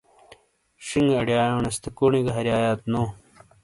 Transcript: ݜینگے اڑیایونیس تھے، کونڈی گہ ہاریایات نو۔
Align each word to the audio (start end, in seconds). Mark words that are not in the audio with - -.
ݜینگے 0.85 1.15
اڑیایونیس 1.21 1.77
تھے، 1.81 1.89
کونڈی 1.97 2.19
گہ 2.25 2.31
ہاریایات 2.35 2.81
نو۔ 2.91 3.03